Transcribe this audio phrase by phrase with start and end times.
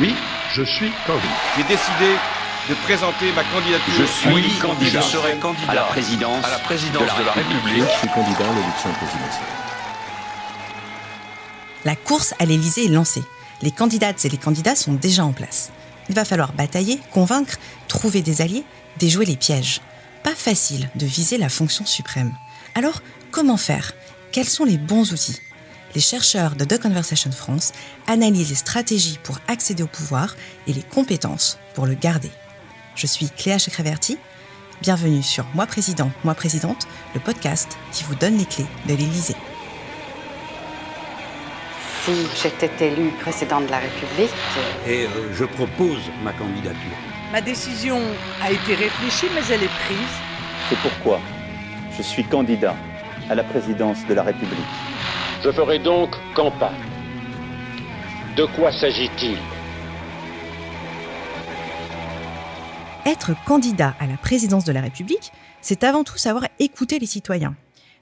[0.00, 0.12] Oui,
[0.52, 1.28] je suis candidat.
[1.56, 2.16] J'ai décidé
[2.68, 3.94] de présenter ma candidature.
[3.96, 5.00] Je suis candidat.
[5.00, 7.84] Je serai candidat à la présidence, à la présidence de la, République.
[7.92, 9.46] Je suis candidat à l'élection présidentielle.
[11.84, 13.22] La course à l'Élysée est lancée.
[13.62, 15.70] Les candidates et les candidats sont déjà en place.
[16.08, 18.64] Il va falloir batailler, convaincre, trouver des alliés,
[18.98, 19.80] déjouer les pièges.
[20.24, 22.32] Pas facile de viser la fonction suprême.
[22.74, 23.00] Alors,
[23.30, 23.92] comment faire?
[24.32, 25.40] Quels sont les bons outils?
[25.94, 27.72] Les chercheurs de The Conversation France
[28.08, 30.34] analysent les stratégies pour accéder au pouvoir
[30.66, 32.30] et les compétences pour le garder.
[32.96, 34.18] Je suis Cléa Chekreverti.
[34.82, 39.36] Bienvenue sur Moi Président, Moi Présidente, le podcast qui vous donne les clés de l'Élysée.
[42.04, 44.34] Si j'étais élue présidente de la République.
[44.88, 46.98] Et euh, je propose ma candidature.
[47.30, 48.00] Ma décision
[48.42, 50.14] a été réfléchie, mais elle est prise.
[50.68, 51.20] C'est pourquoi
[51.96, 52.74] je suis candidat
[53.30, 54.93] à la présidence de la République.
[55.44, 56.72] Je ferai donc campagne.
[58.34, 59.36] De quoi s'agit-il
[63.04, 67.54] Être candidat à la présidence de la République, c'est avant tout savoir écouter les citoyens.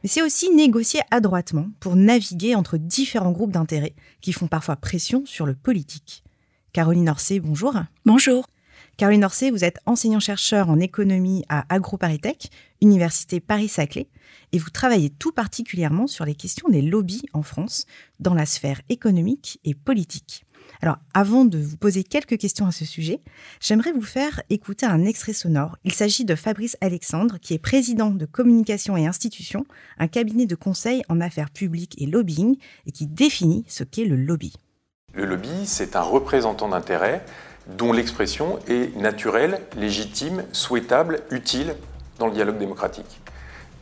[0.05, 5.25] Mais c'est aussi négocier adroitement pour naviguer entre différents groupes d'intérêts qui font parfois pression
[5.27, 6.23] sur le politique.
[6.73, 7.75] Caroline Orsay, bonjour.
[8.07, 8.47] Bonjour.
[8.99, 14.07] Caroline Orsay, vous êtes enseignant-chercheur en économie à AgroParisTech, Université Paris-Saclay,
[14.53, 17.87] et vous travaillez tout particulièrement sur les questions des lobbies en France,
[18.21, 20.45] dans la sphère économique et politique.
[20.81, 23.21] Alors, avant de vous poser quelques questions à ce sujet,
[23.61, 25.77] j'aimerais vous faire écouter un extrait sonore.
[25.85, 29.65] Il s'agit de Fabrice Alexandre, qui est président de Communication et Institutions,
[29.99, 34.17] un cabinet de conseil en affaires publiques et lobbying, et qui définit ce qu'est le
[34.17, 34.55] lobby.
[35.15, 37.25] Le lobby, c'est un représentant d'intérêt
[37.79, 41.77] dont l'expression est naturelle, légitime, souhaitable, utile
[42.19, 43.22] dans le dialogue démocratique.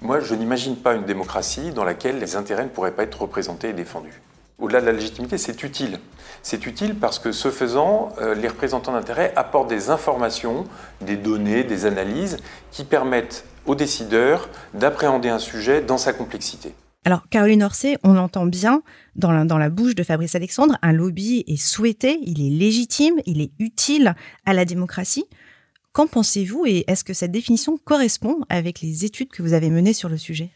[0.02, 3.68] Moi, je n'imagine pas une démocratie dans laquelle les intérêts ne pourraient pas être représentés
[3.68, 4.22] et défendus.
[4.58, 6.00] Au-delà de la légitimité, c'est utile.
[6.42, 10.64] C'est utile parce que ce faisant, euh, les représentants d'intérêt apportent des informations,
[11.02, 12.38] des données, des analyses
[12.70, 16.74] qui permettent aux décideurs d'appréhender un sujet dans sa complexité.
[17.04, 18.82] Alors, Caroline Orsay, on entend bien
[19.16, 23.14] dans la, dans la bouche de Fabrice Alexandre, un lobby est souhaité, il est légitime,
[23.26, 24.14] il est utile
[24.46, 25.24] à la démocratie.
[25.92, 29.92] Qu'en pensez-vous et est-ce que cette définition correspond avec les études que vous avez menées
[29.92, 30.50] sur le sujet?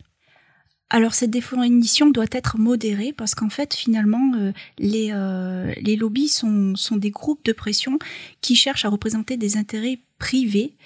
[0.91, 6.29] Alors cette définition doit être modérée parce qu'en fait finalement euh, les, euh, les lobbies
[6.29, 7.99] sont, des groupes de pression
[8.41, 10.77] qui cherchent à représenter des intérêts privés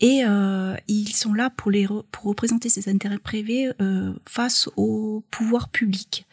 [0.00, 1.72] et euh, ils sont là pour,
[2.12, 3.70] pour représenter ces intérêts privés
[4.28, 6.25] face au pouvoir public.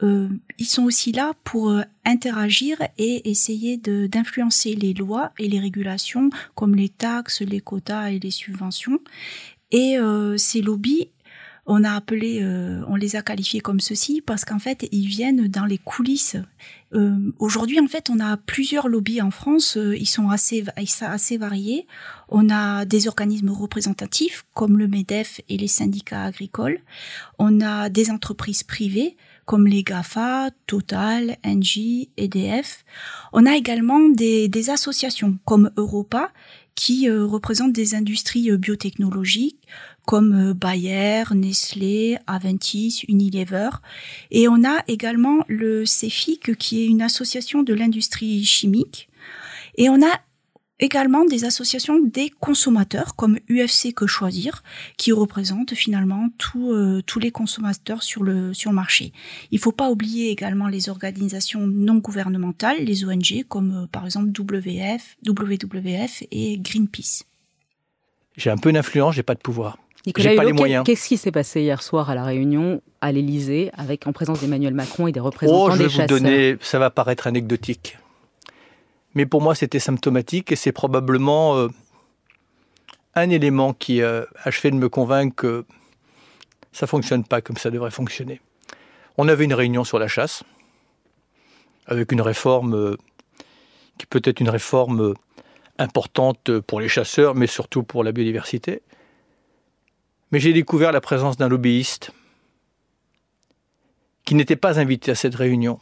[0.00, 6.76] Ils sont aussi là pour interagir et essayer d'influencer les lois et les régulations comme
[6.76, 9.00] les taxes, les quotas et les subventions.
[9.72, 9.96] Et
[10.36, 11.08] ces lobbies
[11.70, 15.48] on a appelé, euh, on les a qualifiés comme ceci parce qu'en fait, ils viennent
[15.48, 16.38] dans les coulisses.
[16.94, 19.76] Euh, aujourd'hui, en fait, on a plusieurs lobbies en France.
[19.76, 20.64] Euh, ils sont assez,
[21.02, 21.86] assez variés.
[22.30, 26.80] On a des organismes représentatifs comme le MEDEF et les syndicats agricoles.
[27.38, 32.84] On a des entreprises privées comme les GAFA, Total, Engie, EDF.
[33.32, 36.30] On a également des, associations comme Europa
[36.74, 39.66] qui représentent des industries biotechnologiques,
[40.06, 43.70] comme euh, Bayer, Nestlé, Aventis, Unilever.
[44.30, 49.08] Et on a également le CEFIC, qui est une association de l'industrie chimique.
[49.76, 50.20] Et on a
[50.80, 54.62] également des associations des consommateurs comme UFC Que Choisir
[54.96, 59.12] qui représentent finalement euh, tous les consommateurs sur le sur le marché.
[59.50, 64.30] Il faut pas oublier également les organisations non gouvernementales, les ONG comme euh, par exemple
[64.30, 67.24] WF, WWF et Greenpeace.
[68.36, 69.78] J'ai un peu d'influence, j'ai pas de pouvoir.
[70.06, 70.84] Nicolas pas les moyens.
[70.84, 74.74] Qu'est-ce qui s'est passé hier soir à la Réunion, à l'Élysée, avec en présence d'Emmanuel
[74.74, 77.98] Macron et des représentants oh, je vais vous donner, ça va paraître anecdotique,
[79.14, 81.68] mais pour moi c'était symptomatique et c'est probablement euh,
[83.14, 85.64] un élément qui euh, a achevé de me convaincre que
[86.72, 88.40] ça fonctionne pas comme ça devrait fonctionner.
[89.16, 90.44] On avait une réunion sur la chasse
[91.86, 92.96] avec une réforme euh,
[93.96, 95.14] qui peut être une réforme
[95.78, 98.82] importante pour les chasseurs, mais surtout pour la biodiversité.
[100.30, 102.12] Mais j'ai découvert la présence d'un lobbyiste
[104.24, 105.80] qui n'était pas invité à cette réunion.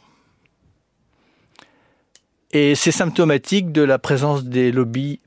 [2.51, 5.19] Et c'est symptomatique de la présence des lobbies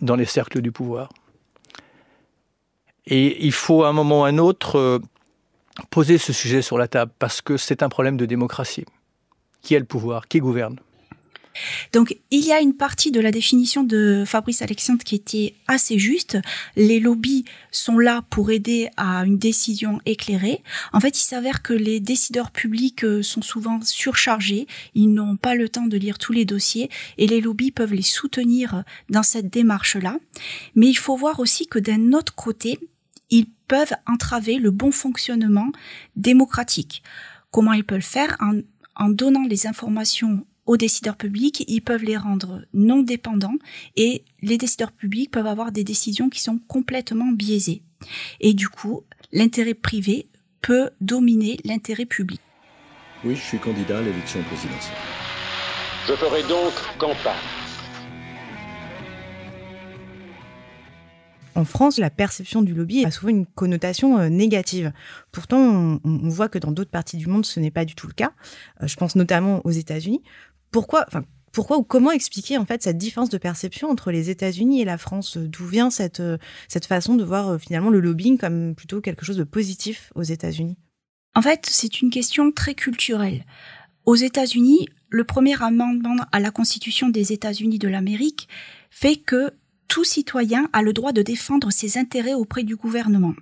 [0.00, 1.08] dans les cercles du pouvoir.
[3.06, 4.98] Et il faut à un moment ou à un autre euh,
[5.90, 8.84] poser ce sujet sur la table parce que c'est un problème de démocratie.
[9.60, 10.28] Qui a le pouvoir?
[10.28, 10.78] Qui gouverne?
[11.92, 15.98] Donc, il y a une partie de la définition de Fabrice Alexandre qui était assez
[15.98, 16.38] juste.
[16.76, 20.62] Les lobbies sont là pour aider à une décision éclairée.
[20.92, 24.66] En fait, il s'avère que les décideurs publics euh, sont souvent surchargés.
[24.94, 28.02] Ils n'ont pas le temps de lire tous les dossiers et les lobbies peuvent les
[28.02, 30.18] soutenir dans cette démarche-là.
[30.74, 32.78] Mais il faut voir aussi que d'un autre côté,
[33.30, 35.70] ils peuvent entraver le bon fonctionnement
[36.16, 37.02] démocratique.
[37.50, 38.36] Comment ils peuvent le faire?
[38.40, 38.60] En,
[38.96, 43.56] en donnant les informations aux décideurs publics, ils peuvent les rendre non dépendants
[43.96, 47.82] et les décideurs publics peuvent avoir des décisions qui sont complètement biaisées.
[48.40, 50.26] Et du coup, l'intérêt privé
[50.60, 52.40] peut dominer l'intérêt public.
[53.24, 54.96] Oui, je suis candidat à l'élection présidentielle.
[56.08, 57.36] Je ferai donc campagne.
[61.54, 64.92] En France, la perception du lobby a souvent une connotation euh, négative.
[65.32, 68.14] Pourtant, on, voit que dans d'autres parties du monde, ce n'est pas du tout le
[68.14, 68.32] cas.
[68.82, 70.22] Euh, je pense notamment aux États-Unis
[70.72, 71.06] pourquoi,
[71.78, 75.36] ou comment expliquer en fait cette différence de perception entre les États-Unis et la France?
[75.36, 76.38] D'où vient cette, euh,
[76.68, 80.22] cette façon de voir euh, finalement le lobbying comme plutôt quelque chose de positif aux
[80.22, 80.76] États-Unis?
[81.34, 83.44] En fait, c'est une question très culturelle.
[84.04, 88.48] Aux États-Unis, le premier amendement à la Constitution des États-Unis de l'Amérique
[88.90, 89.52] fait que
[89.88, 93.34] tout citoyen a le droit de défendre ses intérêts auprès du gouvernement.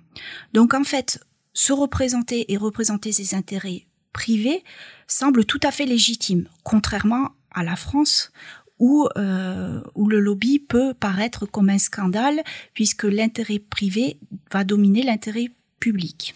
[0.53, 1.23] Donc en fait,
[1.53, 4.63] se représenter et représenter ses intérêts privé
[5.07, 8.31] semble tout à fait légitime, contrairement à la France
[8.79, 12.41] où, euh, où le lobby peut paraître comme un scandale
[12.73, 14.17] puisque l'intérêt privé
[14.51, 16.33] va dominer l'intérêt public.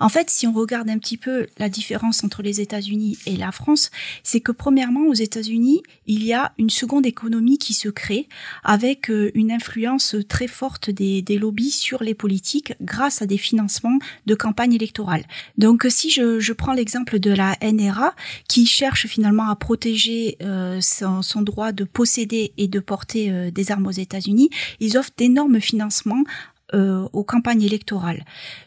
[0.00, 3.52] En fait, si on regarde un petit peu la différence entre les États-Unis et la
[3.52, 3.90] France,
[4.22, 8.28] c'est que premièrement, aux États-Unis, il y a une seconde économie qui se crée
[8.64, 13.98] avec euh, une influence très forte des, lobbies sur les politiques grâce à des financements
[14.26, 15.24] de campagne électorale.
[15.56, 18.14] Donc, si je, prends l'exemple de la NRA,
[18.48, 23.70] qui cherche finalement à protéger euh, son, droit de posséder et de porter euh, des
[23.70, 24.50] armes aux États-Unis,
[24.80, 26.24] ils offrent d'énormes financements
[26.74, 28.24] aux campagnes électorales.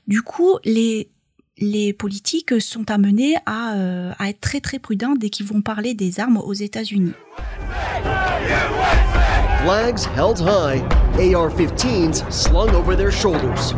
[0.07, 1.09] Du coup, les
[1.61, 5.93] les politiques sont amenés à, euh, à, être très très prudents dès qu'ils vont parler
[5.93, 7.13] des armes aux États-Unis.
[9.63, 10.81] Flags held high,
[11.19, 13.75] AR-15s slung over their shoulders.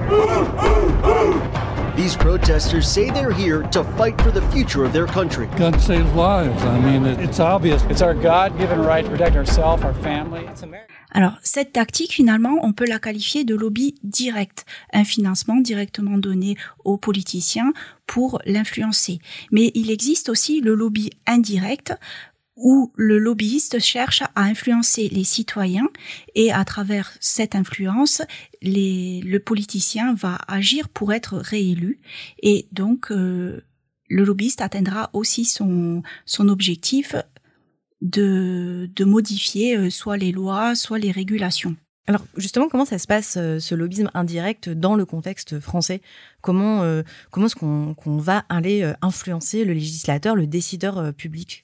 [1.97, 5.47] These protesters say they're here to fight for the future of their country.
[5.57, 6.63] Gun saves lives.
[6.63, 7.83] I mean, it's obvious.
[7.89, 10.45] It's our God-given right to protect ourselves, our family.
[10.47, 10.92] It's America.
[11.13, 16.57] Alors, cette tactique, finalement, on peut la qualifier de lobby direct, un financement directement donné
[16.83, 17.71] aux politiciens
[18.07, 19.19] pour l'influencer.
[19.51, 21.93] Mais il existe aussi le lobby indirect,
[22.55, 25.87] où le lobbyiste cherche à influencer les citoyens
[26.35, 28.21] et à travers cette influence,
[28.61, 31.99] le politicien va agir pour être réélu
[32.41, 33.61] et donc euh,
[34.07, 37.15] le lobbyiste atteindra aussi son, son objectif
[38.03, 41.75] de, modifier euh, soit les lois, soit les régulations.
[42.05, 46.01] Alors justement, comment ça se passe euh, ce lobbyisme indirect dans le contexte français?
[46.41, 47.01] Comment euh,
[47.31, 51.63] comment est-ce qu'on va aller influencer le législateur, le décideur public?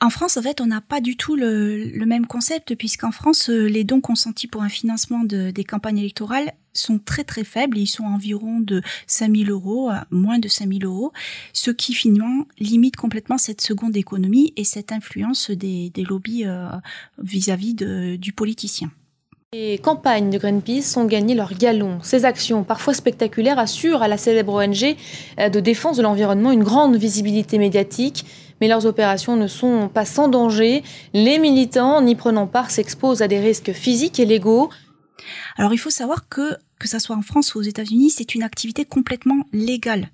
[0.00, 3.66] En France, en fait, on n'a pas du tout le, même concept, puisqu'en France, euh,
[3.66, 7.76] les dons consentis pour un financement de, des campagnes électorales sont très très faibles.
[7.76, 11.12] Ils sont environ de 5000 euros, moins de 5000 euros,
[11.52, 16.68] ce qui finalement limite complètement cette seconde économie et cette influence des, des lobbies euh,
[17.18, 18.92] vis-à-vis du politicien.
[19.54, 22.00] Les campagnes de Greenpeace ont gagné leur galon.
[22.02, 24.94] Ces actions, parfois spectaculaires, assurent à la célèbre ONG
[25.40, 28.26] euh, de défense de l'environnement une grande visibilité médiatique
[28.60, 30.82] mais leurs opérations ne sont pas sans danger.
[31.12, 34.70] Les militants n'y prenant part s'exposent à des risques physiques et légaux.
[35.56, 38.42] Alors il faut savoir que, que ça soit en France ou aux États-Unis, c'est une
[38.42, 40.10] activité complètement légale.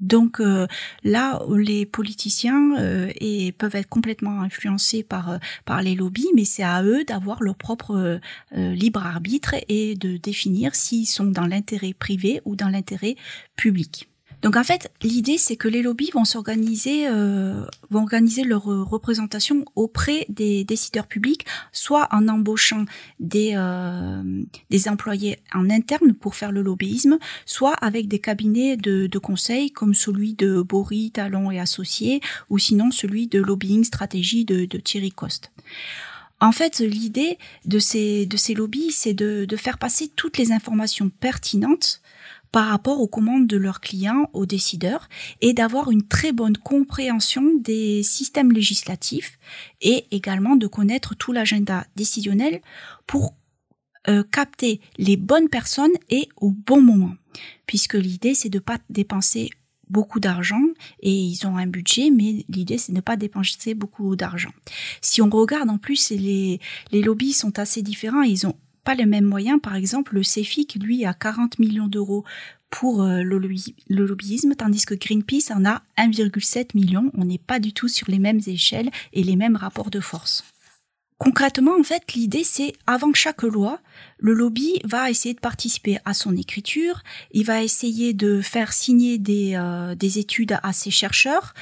[0.00, 0.66] Donc euh,
[1.02, 3.10] là, les politiciens euh,
[3.56, 7.54] peuvent être complètement influencés par euh, par les lobbies, mais c'est à eux d'avoir leur
[7.54, 8.20] propre
[8.52, 13.16] libre arbitre et de définir s'ils sont dans l'intérêt privé ou dans l'intérêt
[13.56, 14.08] public.
[14.44, 18.82] Donc en fait, l'idée c'est que les lobbies vont s'organiser, euh, vont organiser leur euh,
[18.82, 22.84] représentation auprès des décideurs publics, soit en embauchant
[23.18, 24.22] des euh,
[24.68, 29.70] des employés en interne pour faire le lobbyisme, soit avec des cabinets de, de conseil
[29.70, 32.20] comme celui de Bory, Talon et Associés,
[32.50, 35.52] ou sinon celui de lobbying stratégie de, de Thierry Coste.
[36.40, 40.52] En fait, l'idée de ces, de ces lobbies, c'est de, de, faire passer toutes les
[40.52, 42.02] informations pertinentes
[42.54, 45.08] par rapport aux commandes de leurs clients, aux décideurs,
[45.40, 49.40] et d'avoir une très bonne compréhension des systèmes législatifs
[49.80, 52.60] et également de connaître tout l'agenda décisionnel
[53.08, 53.34] pour
[54.06, 57.16] euh, capter les bonnes personnes et au bon moment.
[57.66, 59.50] Puisque l'idée, c'est de pas dépenser
[59.90, 60.62] beaucoup d'argent
[61.00, 64.52] et ils ont un budget, mais l'idée c'est de ne pas dépenser beaucoup d'argent.
[65.00, 66.60] Si on regarde en plus, les,
[66.92, 68.54] les lobbies sont assez différents, ils ont
[68.84, 69.60] pas les mêmes moyens.
[69.60, 72.24] Par exemple, le CEFIC, lui, a 40 millions d'euros
[72.70, 73.38] pour euh, le,
[73.88, 77.10] lobbyisme, tandis que Greenpeace en a 1,7 million.
[77.14, 80.44] On n'est pas du tout sur les mêmes échelles et les mêmes rapports de force.
[81.18, 83.78] Concrètement, en fait, l'idée, c'est avant chaque loi,
[84.18, 89.18] le lobby va essayer de participer à son écriture, il va essayer de faire signer
[89.18, 91.54] des, euh, des études à ses chercheurs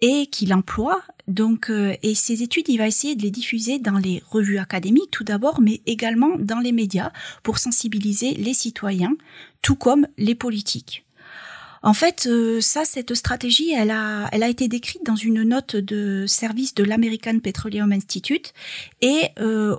[0.00, 1.02] et qu'il emploie.
[1.28, 5.10] Donc, euh, et ces études, il va essayer de les diffuser dans les revues académiques
[5.10, 7.12] tout d'abord, mais également dans les médias
[7.42, 9.16] pour sensibiliser les citoyens,
[9.62, 11.04] tout comme les politiques.
[11.82, 15.76] En fait, euh, ça, cette stratégie, elle a, elle a été décrite dans une note
[15.76, 18.54] de service de l'American Petroleum Institute
[19.02, 19.76] et euh,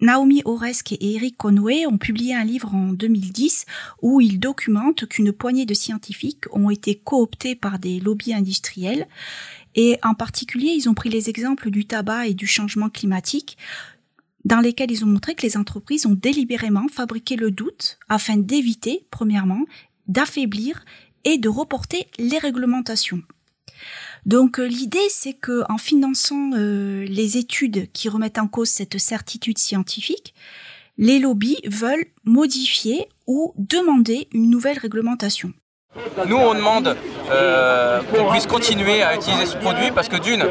[0.00, 3.66] Naomi Oresk et Eric Conway ont publié un livre en 2010
[4.00, 9.06] où ils documentent qu'une poignée de scientifiques ont été cooptés par des lobbies industriels
[9.74, 13.56] et en particulier, ils ont pris les exemples du tabac et du changement climatique
[14.44, 19.04] dans lesquels ils ont montré que les entreprises ont délibérément fabriqué le doute afin d'éviter,
[19.10, 19.64] premièrement,
[20.08, 20.84] d'affaiblir
[21.24, 23.22] et de reporter les réglementations.
[24.26, 28.98] Donc euh, l'idée c'est que en finançant euh, les études qui remettent en cause cette
[28.98, 30.34] certitude scientifique,
[30.98, 35.52] les lobbies veulent modifier ou demander une nouvelle réglementation.
[36.28, 36.96] Nous, on demande
[37.32, 40.44] euh, qu'on puisse continuer à utiliser ce produit parce que d'une,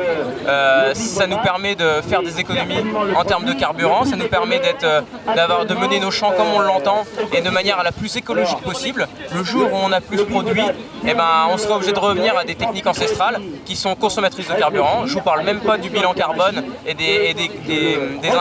[0.47, 2.83] euh, ça nous permet de faire des économies
[3.15, 6.59] en termes de carburant, ça nous permet d'être, euh, de mener nos champs comme on
[6.59, 9.07] l'entend et de manière la plus écologique possible.
[9.33, 10.63] Le jour où on a plus de produits,
[11.05, 14.55] eh ben, on sera obligé de revenir à des techniques ancestrales qui sont consommatrices de
[14.55, 15.05] carburant.
[15.05, 17.33] Je vous parle même pas du bilan carbone et des,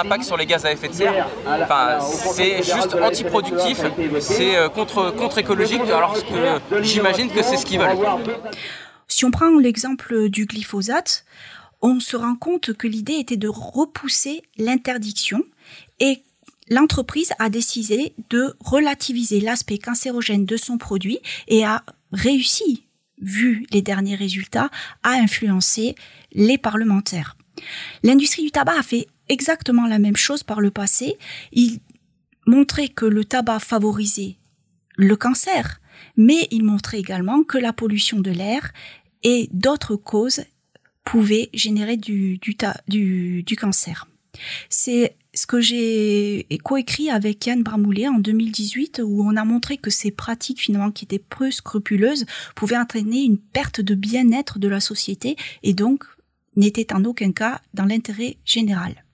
[0.00, 1.26] impacts sur les gaz à effet de serre.
[1.46, 3.82] Enfin, c'est juste antiproductif,
[4.20, 7.97] c'est contre, contre-écologique alors que j'imagine que c'est ce qu'ils veulent.
[9.07, 11.25] Si on prend l'exemple du glyphosate,
[11.80, 15.42] on se rend compte que l'idée était de repousser l'interdiction
[16.00, 16.23] et
[16.68, 22.85] l'entreprise a décidé de relativiser l'aspect cancérogène de son produit et a réussi,
[23.21, 24.71] vu les derniers résultats,
[25.02, 25.95] à influencer
[26.33, 27.37] les parlementaires.
[28.02, 31.16] L'industrie du tabac a fait exactement la même chose par le passé.
[31.52, 31.80] Il
[32.47, 34.37] montrait que le tabac favorisait
[34.97, 35.80] le cancer,
[36.16, 38.72] mais il montrait également que la pollution de l'air
[39.22, 40.42] et d'autres causes
[41.04, 42.38] pouvaient générer du,
[43.58, 44.06] cancer.
[44.68, 49.90] C'est ce que j'ai coécrit avec Yann Bramoulet en 2018 où on a montré que
[49.90, 54.80] ces pratiques finalement qui étaient peu scrupuleuses pouvaient entraîner une perte de bien-être de la
[54.80, 56.04] société et donc
[56.56, 59.04] n'étaient en aucun cas dans l'intérêt général.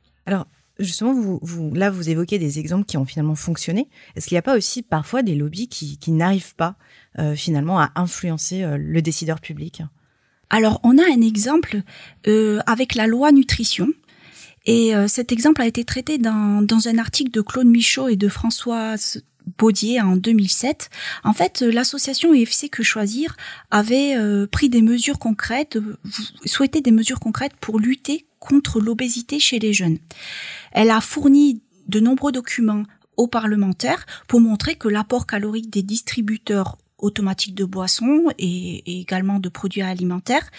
[0.78, 3.88] Justement, vous, là, vous évoquez des exemples qui ont finalement fonctionné.
[4.16, 6.76] Est-ce qu'il n'y a pas aussi parfois des lobbies qui, n'arrivent pas
[7.18, 9.82] euh, finalement à influencer euh, le décideur public?
[10.50, 11.82] Alors, on a un exemple
[12.26, 13.88] euh, avec la loi nutrition.
[14.66, 18.30] Et cet exemple a été traité dans, dans un article de Claude Michaud et de
[18.30, 19.22] Françoise
[19.58, 20.88] Baudier en 2007.
[21.22, 23.36] En fait, l'association EFC Que Choisir
[23.70, 24.16] avait
[24.50, 25.78] pris des mesures concrètes,
[26.46, 29.98] souhaitait des mesures concrètes pour lutter contre l'obésité chez les jeunes.
[30.72, 32.84] Elle a fourni de nombreux documents
[33.16, 39.48] aux parlementaires pour montrer que l'apport calorique des distributeurs automatiques de boissons et, également de
[39.48, 40.50] produits alimentaires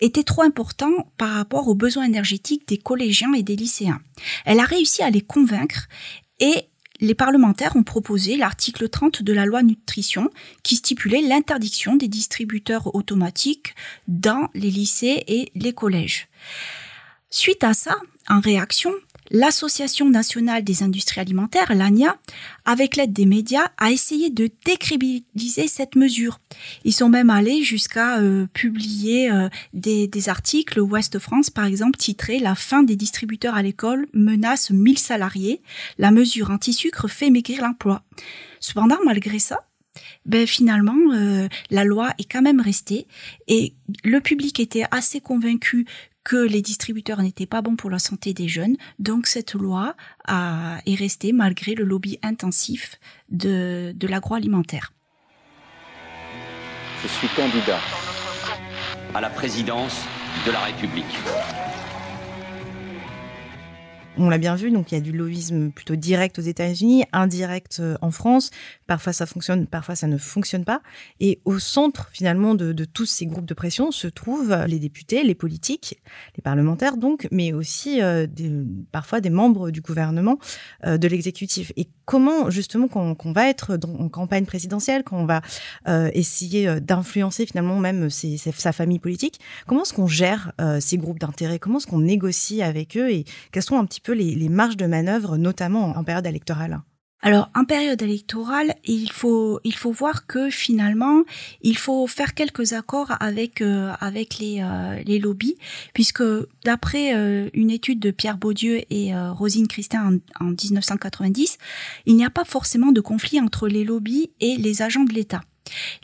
[0.00, 4.00] était trop important par rapport aux besoins énergétiques des collégiens et des lycéens.
[4.44, 5.88] Elle a réussi à les convaincre
[6.40, 6.68] et
[7.00, 10.30] les parlementaires ont proposé l'article 30 de la loi nutrition
[10.62, 13.74] qui stipulait l'interdiction des distributeurs automatiques
[14.06, 16.28] dans les lycées et les collèges.
[17.36, 17.96] Suite à ça,
[18.28, 18.92] en réaction,
[19.32, 22.16] l'Association nationale des industries alimentaires, l'ANIA,
[22.64, 26.38] avec l'aide des médias, a essayé de décrédibiliser cette mesure.
[26.84, 30.78] Ils sont même allés jusqu'à euh, publier euh, des, articles.
[30.78, 35.60] Ouest France, par exemple, titré La fin des distributeurs à l'école menace 1000 salariés.
[35.98, 38.04] La mesure anti-sucre fait maigrir l'emploi.
[38.60, 39.66] Cependant, malgré ça,
[40.24, 43.06] ben finalement euh, la loi est quand même restée
[43.46, 45.86] et le public était assez convaincu
[46.24, 48.76] que les distributeurs n'étaient pas bons pour la santé des jeunes.
[48.98, 49.94] Donc cette loi
[50.26, 52.98] a, est restée malgré le lobby intensif
[53.30, 54.92] de, de l'agroalimentaire.
[57.02, 57.80] Je suis candidat
[59.14, 60.00] à la présidence
[60.46, 61.04] de la République.
[64.16, 67.78] On l'a bien vu, donc il y a du lobbyisme plutôt direct aux États-Unis, indirect
[67.80, 68.50] euh, en France.
[68.86, 70.80] Parfois ça fonctionne, parfois ça ne fonctionne pas.
[71.20, 75.22] Et au centre finalement de, de tous ces groupes de pression se trouvent les députés,
[75.22, 76.00] les politiques,
[76.36, 78.50] les parlementaires donc, mais aussi euh, des,
[78.92, 80.38] parfois des membres du gouvernement,
[80.86, 81.72] euh, de l'exécutif.
[81.76, 85.40] Et comment justement qu'on qu va être en campagne présidentielle, quand on va
[85.88, 90.80] euh, essayer d'influencer finalement même ses, ses, sa famille politique, comment est-ce qu'on gère euh,
[90.80, 91.58] ces groupes d'intérêt?
[91.58, 93.10] Comment est-ce qu'on négocie avec eux?
[93.10, 96.80] Et quelles sont un petit peu les, les marges de manœuvre, notamment en période électorale?
[97.24, 101.22] Alors, en période électorale, il faut il faut voir que finalement,
[101.62, 105.56] il faut faire quelques accords avec euh, avec les euh, les lobbies,
[105.94, 106.22] puisque
[106.66, 111.56] d'après euh, une étude de Pierre Baudieu et euh, Rosine Christin en, en 1990,
[112.04, 115.40] il n'y a pas forcément de conflit entre les lobbies et les agents de l'État.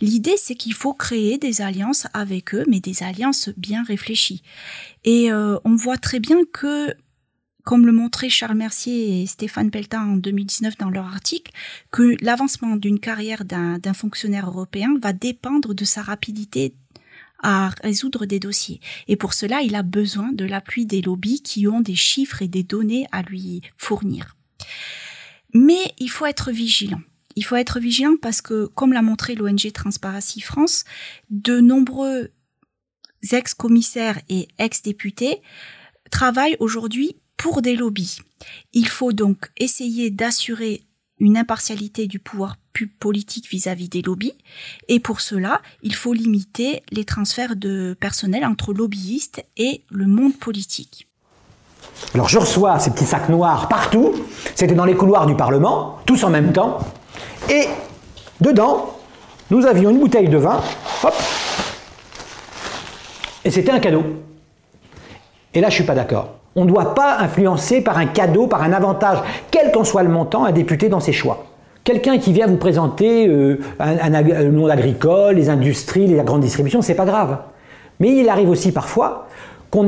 [0.01, 4.43] L'idée, c'est qu'il faut créer des alliances avec eux, mais des alliances bien réfléchies.
[5.05, 6.95] Et euh, on voit très bien que
[7.71, 11.53] comme le montraient Charles Mercier et Stéphane Pelletin en 2019 dans leur article,
[11.93, 16.75] que l'avancement d'une carrière d'un fonctionnaire européen va dépendre de sa rapidité
[17.45, 18.81] à résoudre des dossiers.
[19.07, 22.49] Et pour cela, il a besoin de l'appui des lobbies qui ont des chiffres et
[22.49, 24.37] des données à lui fournir.
[25.55, 27.03] Mais il faut être vigilant.
[27.37, 30.83] Il faut être vigilant parce que, comme l'a montré l'ONG Transparency France,
[31.31, 32.33] de nombreux
[33.31, 35.41] ex-commissaires et ex-députés
[36.11, 38.19] travaillent aujourd'hui pour des lobbies.
[38.75, 40.83] Il faut donc essayer d'assurer
[41.19, 42.57] une impartialité du pouvoir
[42.99, 44.35] politique vis-à-vis -vis des lobbies.
[44.89, 50.37] Et pour cela, il faut limiter les transferts de personnel entre lobbyistes et le monde
[50.37, 51.09] politique.
[52.15, 54.15] Alors je reçois ces petits sacs noirs partout.
[54.55, 56.79] C'était dans les couloirs du Parlement, tous en même temps.
[57.49, 57.65] Et
[58.41, 58.99] dedans,
[59.51, 60.63] nous avions une bouteille de vin.
[61.05, 61.15] Hop.
[63.45, 64.05] Et c'était un cadeau.
[65.55, 66.40] Et là, je suis pas d'accord.
[66.57, 69.19] On ne doit pas influencer par un cadeau, par un avantage,
[69.51, 71.45] quel qu'en soit le montant, un député dans ses choix.
[71.85, 76.95] Quelqu'un qui vient vous présenter euh, le monde agricole, les industries, la grande distribution, c'est
[76.95, 77.39] pas grave.
[78.01, 79.27] Mais il arrive aussi parfois
[79.71, 79.87] qu'on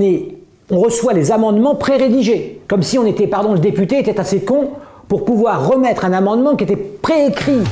[0.70, 4.70] on reçoit les amendements pré-rédigés, comme si on était, pardon, le député était assez con
[5.08, 7.62] pour pouvoir remettre un amendement qui était préécrit.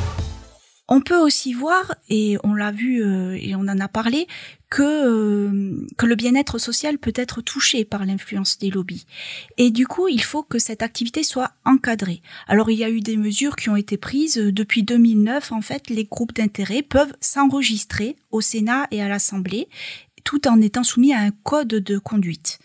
[0.92, 4.26] On peut aussi voir, et on l'a vu euh, et on en a parlé,
[4.70, 9.06] que, euh, que le bien-être social peut être touché par l'influence des lobbies.
[9.56, 12.22] Et du coup, il faut que cette activité soit encadrée.
[12.48, 14.34] Alors, il y a eu des mesures qui ont été prises.
[14.34, 19.68] Depuis 2009, en fait, les groupes d'intérêt peuvent s'enregistrer au Sénat et à l'Assemblée,
[20.24, 22.58] tout en étant soumis à un code de conduite.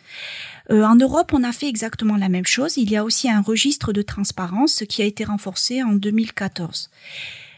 [0.72, 2.78] Euh, en Europe, on a fait exactement la même chose.
[2.78, 6.90] Il y a aussi un registre de transparence qui a été renforcé en 2014.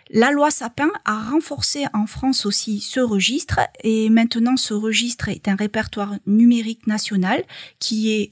[0.10, 5.48] La loi Sapin a renforcé en France aussi ce registre et maintenant ce registre est
[5.48, 7.44] un répertoire numérique national
[7.80, 8.32] qui est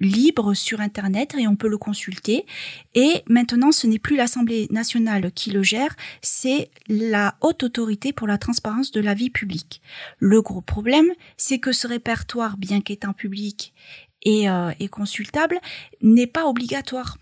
[0.00, 2.46] libre sur Internet et on peut le consulter.
[2.94, 8.26] Et maintenant, ce n'est plus l'Assemblée nationale qui le gère, c'est la haute autorité pour
[8.26, 9.82] la transparence de la vie publique.
[10.18, 13.74] Le gros problème, c'est que ce répertoire, bien qu'étant public
[14.22, 15.58] et, euh, consultable,
[16.02, 17.18] n'est pas obligatoire.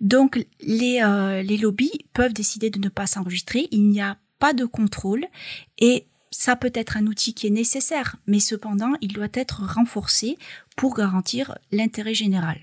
[0.00, 4.52] Donc les, euh, les lobbies peuvent décider de ne pas s'enregistrer, il n'y a pas
[4.52, 5.26] de contrôle
[5.78, 10.38] et ça peut être un outil qui est nécessaire, mais cependant, il doit être renforcé
[10.76, 12.58] pour garantir l'intérêt général.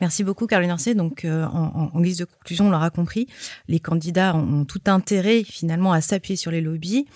[0.00, 0.94] Merci beaucoup, Caroline Arcet.
[0.94, 3.26] Donc, euh, en, en, guise de conclusion, on l'aura compris,
[3.66, 7.06] les candidats ont, tout intérêt finalement à s'appuyer sur les lobbies,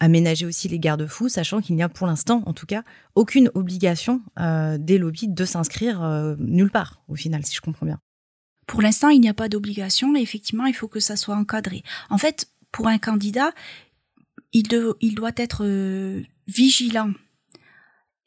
[0.00, 2.82] aménager aussi les garde-fous, sachant qu'il n'y a pour l'instant, en tout cas,
[3.14, 6.02] aucune obligation euh, des lobbies de s'inscrire
[6.38, 8.00] nulle part, au final, si je comprends bien.
[8.68, 11.82] Pour l'instant, il n'y a pas d'obligation et effectivement, il faut que ça soit encadré.
[12.10, 13.52] En fait, pour un candidat,
[14.52, 14.68] il,
[15.14, 17.10] doit être euh, vigilant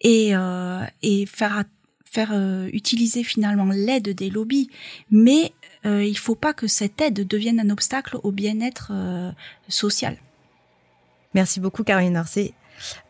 [0.02, 0.84] et, euh,
[1.28, 1.64] faire,
[2.34, 4.70] euh, utiliser finalement l'aide des lobbies,
[5.12, 8.92] mais il ne faut pas que cette aide devienne un obstacle au bien-être
[9.68, 10.18] social.
[11.34, 12.54] Merci beaucoup, Caroline Arcet.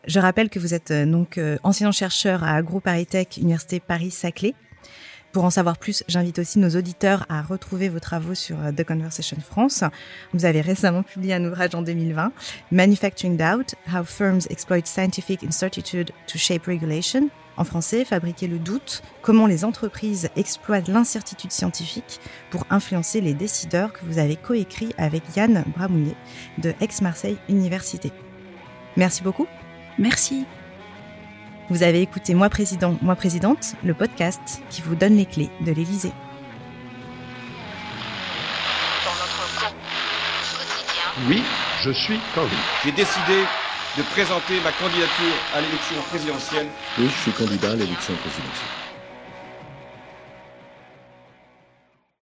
[0.06, 4.54] Je rappelle que vous êtes donc enseignant-chercheur à AgroParisTech, Université Paris-Saclay.
[5.32, 9.38] Pour en savoir plus, j'invite aussi nos auditeurs à retrouver vos travaux sur The Conversation
[9.40, 9.82] France.
[10.34, 12.32] Vous avez récemment publié un ouvrage en 2020,
[12.70, 17.30] Manufacturing Doubt, How Firms Exploit Scientific Incertitude to Shape Regulation.
[17.56, 23.94] En français, Fabriquer le doute, comment les entreprises exploitent l'incertitude scientifique pour influencer les décideurs
[23.94, 26.16] que vous avez coécrit avec Yann Bramouillet
[26.58, 28.12] de Aix-Marseille Université.
[28.96, 29.46] Merci beaucoup.
[29.98, 30.44] Merci.
[31.70, 35.72] Vous avez écouté Moi Président, Moi Présidente, le podcast qui vous donne les clés de
[35.72, 36.12] l'Élysée.
[41.28, 41.42] Oui,
[41.82, 42.56] je suis candidat.
[42.84, 43.44] J'ai décidé
[43.96, 46.66] de présenter ma candidature à l'élection présidentielle.
[46.98, 48.81] Oui, je suis candidat à l'élection présidentielle.